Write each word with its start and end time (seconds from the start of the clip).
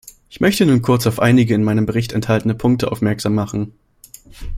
Ich 0.31 0.41
möchte 0.41 0.65
nun 0.65 0.81
kurz 0.81 1.05
auf 1.05 1.19
einige 1.19 1.53
in 1.53 1.63
meinem 1.63 1.85
Bericht 1.85 2.11
enthaltene 2.13 2.55
Punkte 2.55 2.91
aufmerksam 2.91 3.35
machen. 3.35 3.73